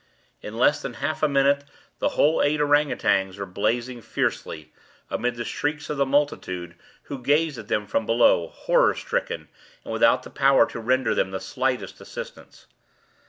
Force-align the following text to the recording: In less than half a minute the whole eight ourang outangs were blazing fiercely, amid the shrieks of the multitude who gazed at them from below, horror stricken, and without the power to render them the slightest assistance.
In 0.41 0.57
less 0.57 0.81
than 0.81 0.95
half 0.95 1.21
a 1.21 1.27
minute 1.29 1.63
the 1.99 2.09
whole 2.17 2.41
eight 2.41 2.59
ourang 2.59 2.91
outangs 2.91 3.37
were 3.37 3.45
blazing 3.45 4.01
fiercely, 4.01 4.73
amid 5.11 5.35
the 5.35 5.45
shrieks 5.45 5.91
of 5.91 5.97
the 5.97 6.07
multitude 6.07 6.73
who 7.03 7.21
gazed 7.21 7.59
at 7.59 7.67
them 7.67 7.85
from 7.85 8.07
below, 8.07 8.47
horror 8.47 8.95
stricken, 8.95 9.47
and 9.83 9.93
without 9.93 10.23
the 10.23 10.31
power 10.31 10.65
to 10.71 10.79
render 10.79 11.13
them 11.13 11.29
the 11.29 11.39
slightest 11.39 12.01
assistance. 12.01 12.65